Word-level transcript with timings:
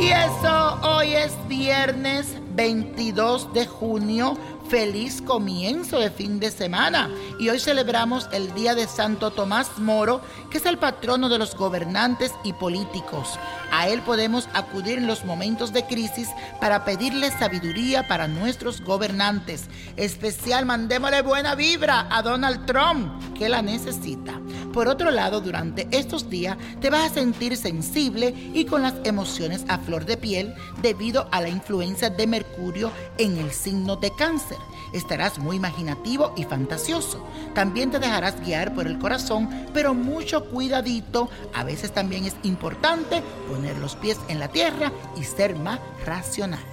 Y 0.00 0.12
eso 0.12 0.78
hoy 0.82 1.12
es 1.12 1.36
viernes 1.46 2.34
22 2.54 3.52
de 3.52 3.66
junio 3.66 4.34
Feliz 4.70 5.20
comienzo 5.20 5.98
de 5.98 6.12
fin 6.12 6.38
de 6.38 6.52
semana. 6.52 7.10
Y 7.40 7.48
hoy 7.48 7.58
celebramos 7.58 8.28
el 8.32 8.54
Día 8.54 8.76
de 8.76 8.86
Santo 8.86 9.32
Tomás 9.32 9.80
Moro, 9.80 10.20
que 10.48 10.58
es 10.58 10.66
el 10.66 10.78
patrono 10.78 11.28
de 11.28 11.38
los 11.38 11.56
gobernantes 11.56 12.32
y 12.44 12.52
políticos. 12.52 13.36
A 13.72 13.88
él 13.88 14.00
podemos 14.02 14.48
acudir 14.54 14.98
en 14.98 15.08
los 15.08 15.24
momentos 15.24 15.72
de 15.72 15.86
crisis 15.86 16.28
para 16.60 16.84
pedirle 16.84 17.32
sabiduría 17.32 18.06
para 18.06 18.28
nuestros 18.28 18.80
gobernantes. 18.80 19.64
Especial, 19.96 20.66
mandémosle 20.66 21.22
buena 21.22 21.56
vibra 21.56 22.06
a 22.08 22.22
Donald 22.22 22.64
Trump, 22.64 23.34
que 23.34 23.48
la 23.48 23.62
necesita. 23.62 24.40
Por 24.72 24.86
otro 24.86 25.10
lado, 25.10 25.40
durante 25.40 25.88
estos 25.90 26.30
días 26.30 26.56
te 26.80 26.90
vas 26.90 27.10
a 27.10 27.14
sentir 27.14 27.56
sensible 27.56 28.32
y 28.54 28.66
con 28.66 28.82
las 28.82 28.94
emociones 29.02 29.64
a 29.66 29.78
flor 29.78 30.04
de 30.04 30.16
piel 30.16 30.54
debido 30.80 31.26
a 31.32 31.40
la 31.40 31.48
influencia 31.48 32.08
de 32.08 32.28
Mercurio 32.28 32.92
en 33.18 33.36
el 33.38 33.50
signo 33.50 33.96
de 33.96 34.12
cáncer. 34.14 34.59
Estarás 34.92 35.38
muy 35.38 35.56
imaginativo 35.56 36.32
y 36.36 36.44
fantasioso. 36.44 37.24
También 37.54 37.90
te 37.90 37.98
dejarás 37.98 38.40
guiar 38.44 38.74
por 38.74 38.86
el 38.86 38.98
corazón, 38.98 39.48
pero 39.72 39.94
mucho 39.94 40.50
cuidadito. 40.50 41.28
A 41.54 41.64
veces 41.64 41.92
también 41.92 42.24
es 42.24 42.34
importante 42.42 43.22
poner 43.48 43.78
los 43.78 43.96
pies 43.96 44.18
en 44.28 44.38
la 44.38 44.48
tierra 44.48 44.92
y 45.16 45.24
ser 45.24 45.56
más 45.56 45.78
racional. 46.04 46.64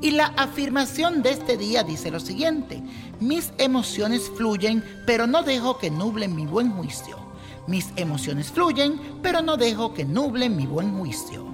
Y 0.00 0.10
la 0.10 0.26
afirmación 0.36 1.22
de 1.22 1.30
este 1.30 1.56
día 1.56 1.82
dice 1.82 2.10
lo 2.10 2.20
siguiente, 2.20 2.82
mis 3.20 3.52
emociones 3.56 4.30
fluyen, 4.36 4.84
pero 5.06 5.26
no 5.26 5.42
dejo 5.42 5.78
que 5.78 5.90
nublen 5.90 6.36
mi 6.36 6.44
buen 6.44 6.72
juicio. 6.72 7.16
Mis 7.66 7.88
emociones 7.96 8.50
fluyen, 8.50 9.00
pero 9.22 9.40
no 9.40 9.56
dejo 9.56 9.94
que 9.94 10.04
nublen 10.04 10.56
mi 10.56 10.66
buen 10.66 10.98
juicio. 10.98 11.53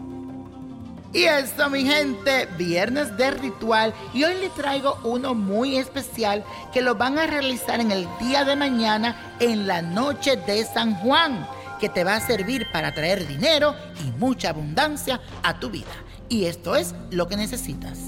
Y 1.12 1.24
eso, 1.24 1.68
mi 1.68 1.84
gente, 1.84 2.46
viernes 2.56 3.16
de 3.16 3.32
ritual. 3.32 3.92
Y 4.14 4.22
hoy 4.22 4.34
les 4.40 4.54
traigo 4.54 4.96
uno 5.02 5.34
muy 5.34 5.76
especial 5.76 6.44
que 6.72 6.82
lo 6.82 6.94
van 6.94 7.18
a 7.18 7.26
realizar 7.26 7.80
en 7.80 7.90
el 7.90 8.06
día 8.20 8.44
de 8.44 8.54
mañana, 8.54 9.34
en 9.40 9.66
la 9.66 9.82
noche 9.82 10.36
de 10.36 10.64
San 10.64 10.94
Juan, 10.96 11.48
que 11.80 11.88
te 11.88 12.04
va 12.04 12.14
a 12.14 12.20
servir 12.20 12.66
para 12.72 12.94
traer 12.94 13.26
dinero 13.26 13.74
y 14.04 14.18
mucha 14.18 14.50
abundancia 14.50 15.20
a 15.42 15.58
tu 15.58 15.68
vida. 15.70 15.90
Y 16.28 16.44
esto 16.44 16.76
es 16.76 16.94
lo 17.10 17.26
que 17.26 17.36
necesitas. 17.36 17.98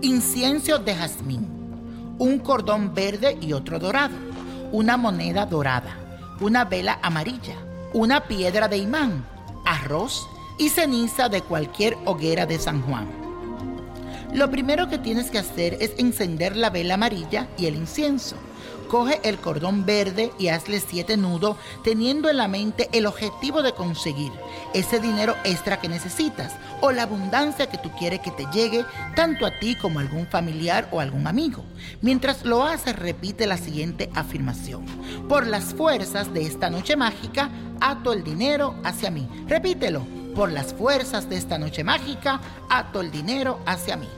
Incienso 0.00 0.78
de 0.78 0.94
jazmín, 0.94 1.46
un 2.18 2.38
cordón 2.38 2.94
verde 2.94 3.36
y 3.42 3.52
otro 3.52 3.78
dorado, 3.78 4.16
una 4.72 4.96
moneda 4.96 5.44
dorada, 5.44 5.98
una 6.40 6.64
vela 6.64 6.98
amarilla, 7.02 7.56
una 7.92 8.26
piedra 8.26 8.68
de 8.68 8.78
imán, 8.78 9.26
arroz, 9.66 10.26
y 10.58 10.68
ceniza 10.68 11.28
de 11.28 11.42
cualquier 11.42 11.96
hoguera 12.04 12.46
de 12.46 12.58
San 12.58 12.82
Juan. 12.82 13.24
Lo 14.34 14.50
primero 14.50 14.88
que 14.88 14.98
tienes 14.98 15.30
que 15.30 15.38
hacer 15.38 15.76
es 15.80 15.92
encender 15.96 16.56
la 16.56 16.68
vela 16.68 16.94
amarilla 16.94 17.46
y 17.56 17.66
el 17.66 17.76
incienso. 17.76 18.34
Coge 18.88 19.20
el 19.22 19.38
cordón 19.38 19.86
verde 19.86 20.32
y 20.38 20.48
hazle 20.48 20.80
siete 20.80 21.16
nudos 21.16 21.56
teniendo 21.84 22.28
en 22.28 22.36
la 22.36 22.48
mente 22.48 22.88
el 22.92 23.06
objetivo 23.06 23.62
de 23.62 23.72
conseguir 23.72 24.32
ese 24.74 24.98
dinero 24.98 25.36
extra 25.44 25.80
que 25.80 25.88
necesitas 25.88 26.56
o 26.80 26.90
la 26.90 27.04
abundancia 27.04 27.68
que 27.68 27.78
tú 27.78 27.90
quieres 27.98 28.20
que 28.20 28.32
te 28.32 28.46
llegue 28.52 28.84
tanto 29.14 29.46
a 29.46 29.58
ti 29.58 29.76
como 29.76 30.00
a 30.00 30.02
algún 30.02 30.26
familiar 30.26 30.88
o 30.90 31.00
algún 31.00 31.26
amigo. 31.26 31.64
Mientras 32.02 32.44
lo 32.44 32.64
haces 32.64 32.96
repite 32.96 33.46
la 33.46 33.56
siguiente 33.56 34.10
afirmación. 34.14 34.84
Por 35.28 35.46
las 35.46 35.74
fuerzas 35.74 36.34
de 36.34 36.42
esta 36.42 36.70
noche 36.70 36.96
mágica, 36.96 37.50
ato 37.80 38.12
el 38.12 38.24
dinero 38.24 38.74
hacia 38.82 39.10
mí. 39.10 39.28
Repítelo 39.46 40.23
por 40.34 40.52
las 40.52 40.74
fuerzas 40.74 41.28
de 41.28 41.36
esta 41.36 41.58
noche 41.58 41.84
mágica, 41.84 42.40
ato 42.68 43.00
el 43.00 43.10
dinero 43.10 43.60
hacia 43.66 43.96
mí. 43.96 44.08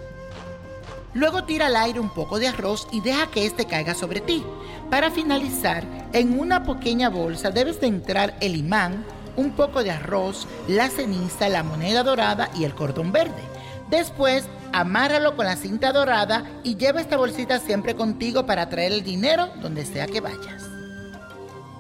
Luego 1.15 1.44
tira 1.44 1.66
al 1.66 1.77
aire 1.77 2.00
un 2.00 2.10
poco 2.10 2.38
de 2.38 2.49
arroz 2.49 2.88
y 2.93 3.00
deja 3.00 3.28
que 3.28 3.47
este 3.47 3.65
caiga 3.65 3.94
sobre 3.94 4.21
ti. 4.21 4.44
Para 4.91 5.10
finalizar, 5.10 5.84
en 6.12 6.38
una 6.38 6.65
pequeña 6.65 7.09
bolsa 7.09 7.50
debes 7.50 7.81
de 7.81 7.87
entrar 7.87 8.37
el 8.41 8.54
imán, 8.54 9.04
un 9.37 9.53
poco 9.53 9.82
de 9.82 9.91
arroz, 9.91 10.47
la 10.69 10.88
ceniza, 10.88 11.49
la 11.49 11.62
moneda 11.62 12.03
dorada 12.03 12.50
y 12.54 12.65
el 12.65 12.75
cordón 12.75 13.12
verde. 13.12 13.43
Después, 13.88 14.44
amárralo 14.72 15.37
con 15.37 15.47
la 15.47 15.56
cinta 15.56 15.93
dorada 15.93 16.44
y 16.62 16.77
lleva 16.77 17.00
esta 17.00 17.16
bolsita 17.16 17.60
siempre 17.60 17.94
contigo 17.94 18.44
para 18.44 18.69
traer 18.69 18.93
el 18.93 19.03
dinero 19.03 19.48
donde 19.62 19.87
sea 19.87 20.06
que 20.06 20.21
vayas. 20.21 20.65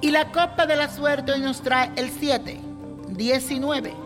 Y 0.00 0.12
la 0.12 0.30
copa 0.32 0.66
de 0.66 0.76
la 0.76 0.88
suerte 0.88 1.32
hoy 1.32 1.40
nos 1.40 1.62
trae 1.62 1.90
el 1.96 2.10
7, 2.10 2.60
19, 3.08 4.05